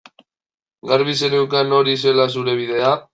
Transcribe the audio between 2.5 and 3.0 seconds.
bidea?